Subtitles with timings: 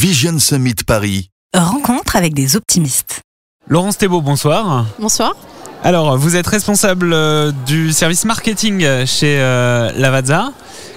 [0.00, 1.28] Vision Summit Paris.
[1.54, 3.20] Rencontre avec des optimistes.
[3.68, 4.86] Laurence Thébault, bonsoir.
[4.98, 5.36] Bonsoir.
[5.84, 10.54] Alors, vous êtes responsable euh, du service marketing chez euh, Lavazza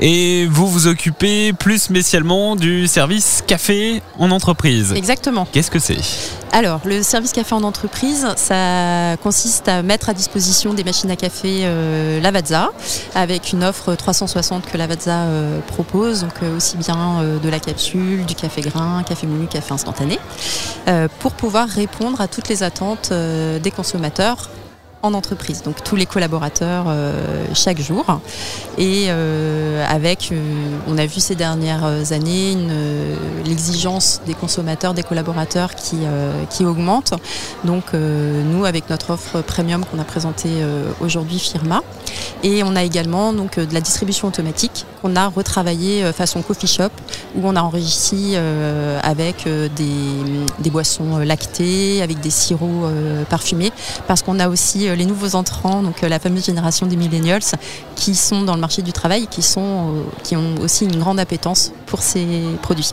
[0.00, 4.94] et vous vous occupez plus spécialement du service café en entreprise.
[4.96, 5.46] Exactement.
[5.52, 5.98] Qu'est-ce que c'est?
[6.56, 11.16] Alors, le service café en entreprise, ça consiste à mettre à disposition des machines à
[11.16, 12.70] café euh, Lavazza
[13.14, 18.24] avec une offre 360 que Lavazza euh, propose, donc euh, aussi bien de la capsule,
[18.24, 20.18] du café grain, café moulu, café instantané,
[21.18, 24.48] pour pouvoir répondre à toutes les attentes des consommateurs
[25.06, 28.04] en entreprise, donc tous les collaborateurs euh, chaque jour.
[28.78, 32.56] Et euh, avec, euh, on a vu ces dernières années
[33.44, 35.98] l'exigence des consommateurs, des collaborateurs qui,
[36.50, 37.14] qui augmente.
[37.64, 40.64] Donc nous, avec notre offre premium qu'on a présentée
[41.00, 41.82] aujourd'hui, Firma,
[42.42, 46.66] et on a également donc de la distribution automatique qu'on a retravaillé euh, façon coffee
[46.66, 46.90] shop,
[47.34, 48.36] où on a enrichi
[49.02, 52.90] avec des, des boissons lactées, avec des sirops
[53.28, 53.72] parfumés,
[54.06, 57.42] parce qu'on a aussi les nouveaux entrants, donc euh, la fameuse génération des millennials,
[57.94, 61.20] qui sont dans le marché du travail, qui sont, euh, qui ont aussi une grande
[61.20, 62.26] appétence pour ces
[62.62, 62.90] produits.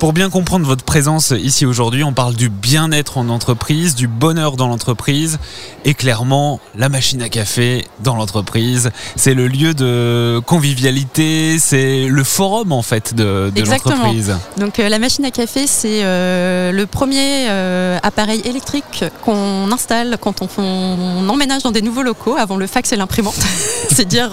[0.00, 4.56] Pour bien comprendre votre présence ici aujourd'hui, on parle du bien-être en entreprise, du bonheur
[4.56, 5.38] dans l'entreprise
[5.84, 8.90] et clairement la machine à café dans l'entreprise.
[9.16, 14.34] C'est le lieu de convivialité, c'est le forum en fait de, de l'entreprise.
[14.56, 20.16] Donc euh, la machine à café, c'est euh, le premier euh, appareil électrique qu'on installe
[20.18, 23.38] quand on, on emménage dans des nouveaux locaux avant le fax et l'imprimante.
[23.90, 24.30] c'est dire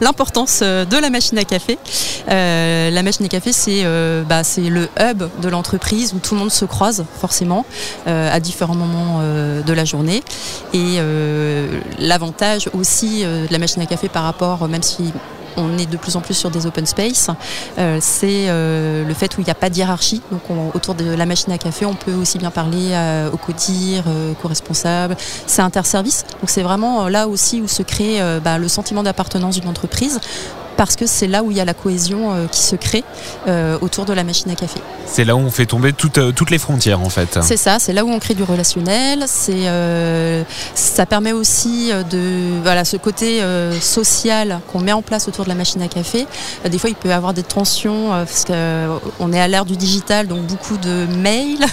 [0.00, 1.78] l'importance de la machine à café.
[2.26, 3.84] La machine à café, c'est
[4.26, 7.64] bah, c'est le hub de l'entreprise où tout le monde se croise forcément
[8.06, 10.22] euh, à différents moments euh, de la journée.
[10.72, 15.12] Et euh, l'avantage aussi de la machine à café par rapport, même si
[15.58, 17.28] on est de plus en plus sur des open space,
[18.00, 20.22] c'est le fait où il n'y a pas de hiérarchie.
[20.30, 23.36] Donc on- autour de la machine à café, on peut aussi bien parler euh, au
[23.36, 25.14] codir, euh, co-responsable.
[25.46, 26.24] C'est interservice.
[26.40, 30.20] Donc c'est vraiment là aussi où se crée bah, le sentiment d'appartenance d'une entreprise.
[30.76, 33.04] Parce que c'est là où il y a la cohésion euh, qui se crée
[33.46, 34.80] euh, autour de la machine à café.
[35.06, 37.38] C'est là où on fait tomber toutes, euh, toutes les frontières en fait.
[37.42, 39.24] C'est ça, c'est là où on crée du relationnel.
[39.26, 40.42] C'est, euh,
[40.74, 45.50] ça permet aussi de, voilà, ce côté euh, social qu'on met en place autour de
[45.50, 46.26] la machine à café.
[46.68, 50.28] Des fois, il peut y avoir des tensions parce qu'on est à l'ère du digital,
[50.28, 51.66] donc beaucoup de mails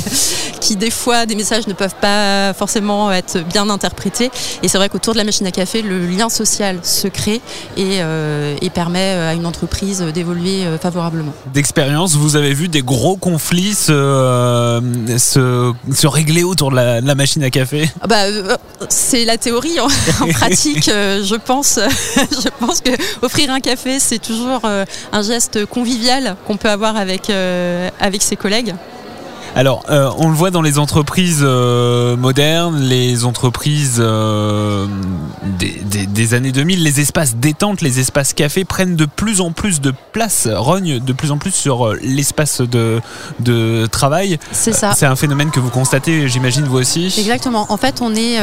[0.60, 4.30] qui, des fois, des messages ne peuvent pas forcément être bien interprétés.
[4.62, 7.40] Et c'est vrai qu'autour de la machine à café, le lien social se crée
[7.76, 11.32] et, euh, et permet à une entreprise d'évoluer euh, favorablement.
[11.52, 14.80] D'expérience, vous avez vu des gros conflits se, euh,
[15.18, 17.88] se, se régler autour de la, de la machine à café?
[18.00, 18.56] Ah Bah, euh,
[18.88, 19.78] c'est la théorie.
[19.80, 19.86] En,
[20.24, 21.78] en pratique, euh, je pense,
[22.16, 22.90] je pense que
[23.22, 28.22] offrir un café, c'est toujours euh, un geste convivial qu'on peut avoir avec euh, avec
[28.22, 28.74] ses collègues.
[29.58, 34.86] Alors, euh, on le voit dans les entreprises euh, modernes, les entreprises euh,
[35.58, 39.52] des, des- des années 2000, les espaces détente, les espaces café prennent de plus en
[39.52, 43.00] plus de place, rognent de plus en plus sur l'espace de,
[43.40, 44.38] de travail.
[44.52, 44.92] C'est ça.
[44.94, 47.64] C'est un phénomène que vous constatez, j'imagine, vous aussi Exactement.
[47.70, 48.36] En fait, on est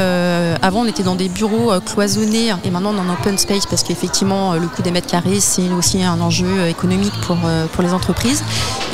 [0.64, 3.84] avant on était dans des bureaux cloisonnés et maintenant on est en open space parce
[3.84, 7.38] qu'effectivement le coût des mètres carrés c'est aussi un enjeu économique pour
[7.74, 8.44] pour les entreprises.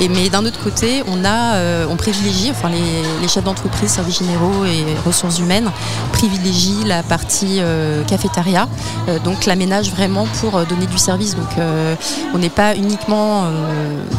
[0.01, 4.65] Et mais d'un autre côté, on a on privilégie enfin les, chefs d'entreprise, services généraux
[4.65, 5.69] et ressources humaines
[6.11, 8.67] privilégient la partie euh, cafétéria,
[9.07, 11.35] euh, donc l'aménage vraiment pour euh, donner du service.
[11.35, 11.95] Donc euh,
[12.33, 13.43] on n'est pas uniquement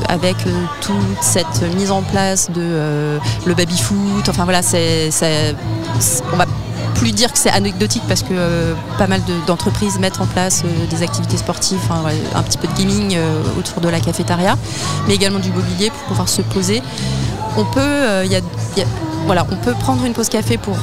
[0.09, 0.37] avec
[0.81, 4.29] toute cette mise en place de le baby foot.
[4.29, 4.61] Enfin voilà,
[6.33, 6.47] on va
[6.95, 11.03] plus dire que c'est anecdotique parce que pas mal de- d'entreprises mettent en place des
[11.03, 11.81] activités sportives,
[12.35, 13.17] un petit peu de gaming
[13.59, 14.57] autour de la cafétéria,
[15.09, 16.83] mais également du mobilier pour pouvoir se poser.
[17.57, 18.25] On peut, euh,
[19.29, 20.77] on peut prendre une pause café pour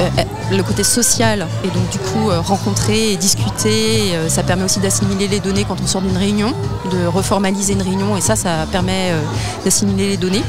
[0.00, 0.08] euh,
[0.50, 4.14] le côté social et donc du coup euh, rencontrer et discuter.
[4.14, 6.52] Euh, ça permet aussi d'assimiler les données quand on sort d'une réunion,
[6.90, 9.20] de reformaliser une réunion et ça, ça permet euh,
[9.64, 10.42] d'assimiler les données.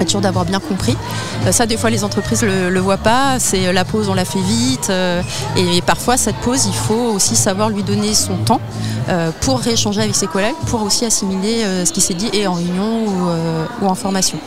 [0.00, 0.96] Être sûr d'avoir bien compris.
[1.46, 3.38] Euh, ça, des fois, les entreprises le, le voient pas.
[3.38, 4.88] C'est euh, la pause, on la fait vite.
[4.90, 5.22] euh,
[5.56, 8.60] et, parfois, cette pause, il faut aussi savoir lui donner son temps
[9.08, 12.48] euh, pour rééchanger avec ses collègues, pour aussi assimiler euh, ce qui s'est dit et
[12.48, 14.38] en réunion euh, ou en formation.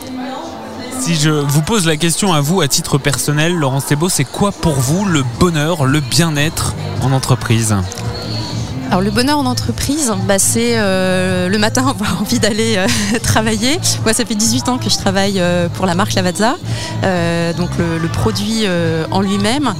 [1.00, 4.52] Si je vous pose la question à vous, à titre personnel, Laurence Thébault, c'est quoi
[4.52, 7.74] pour vous le bonheur, le bien-être en entreprise?
[8.88, 12.86] Alors le bonheur en entreprise, bah, c'est euh, le matin avoir envie d'aller euh,
[13.22, 13.78] travailler.
[14.02, 16.56] Moi ça fait 18 ans que je travaille euh, pour la marque Lavazza,
[17.56, 18.64] donc le, produit
[19.10, 19.74] en lui-même,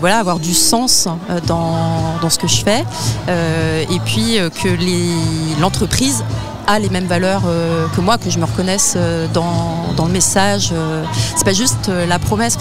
[0.00, 1.08] voilà, avoir du sens
[1.46, 2.84] dans, ce que je fais,
[3.28, 6.24] et puis que l'entreprise
[6.66, 7.42] a les mêmes valeurs
[7.94, 8.96] que moi, que je me reconnaisse
[9.32, 10.72] dans, dans le message.
[11.36, 12.56] c'est pas juste la promesse.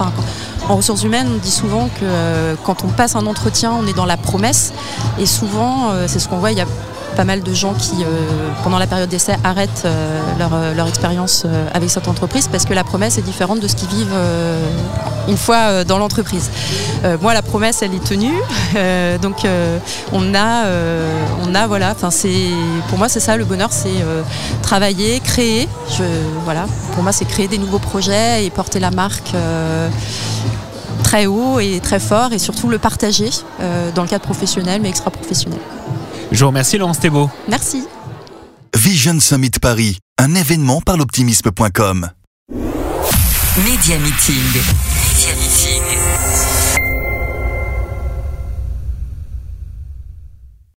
[0.69, 4.06] En ressources humaines, on dit souvent que quand on passe un entretien, on est dans
[4.06, 4.74] la promesse.
[5.19, 6.68] Et souvent, c'est ce qu'on voit, il y a
[7.16, 8.06] pas mal de gens qui, euh,
[8.63, 12.84] pendant la période d'essai, arrêtent euh, euh, leur, expérience avec cette entreprise parce que la
[12.84, 14.16] promesse est différente de ce qu'ils vivent
[15.28, 16.50] une fois dans l'entreprise.
[17.22, 18.34] moi, la promesse, elle est tenue.
[19.22, 19.46] donc,
[20.12, 24.04] on a, voilà, pour moi, c'est ça le bonheur, c'est
[24.62, 25.69] travailler, créer.
[26.44, 29.31] Voilà, pour moi, c'est créer des nouveaux projets et porter la marque
[31.04, 33.30] très haut et très fort et surtout le partager
[33.96, 35.60] dans le cadre professionnel mais extra-professionnel.
[36.31, 37.30] Je vous remercie Laurence Thébault.
[37.48, 37.83] Merci.
[38.75, 42.10] Vision Summit Paris, un événement par l'optimisme.com.
[43.57, 44.36] Média Meeting.
[44.39, 46.91] Média Meeting.